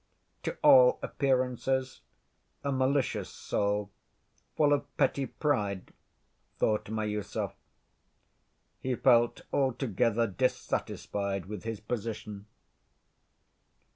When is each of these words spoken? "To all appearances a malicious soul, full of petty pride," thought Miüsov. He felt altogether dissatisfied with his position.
"To 0.41 0.57
all 0.63 0.97
appearances 1.03 2.01
a 2.63 2.71
malicious 2.71 3.29
soul, 3.29 3.91
full 4.57 4.73
of 4.73 4.97
petty 4.97 5.27
pride," 5.27 5.93
thought 6.57 6.85
Miüsov. 6.85 7.53
He 8.79 8.95
felt 8.95 9.43
altogether 9.53 10.25
dissatisfied 10.25 11.45
with 11.45 11.65
his 11.65 11.79
position. 11.79 12.47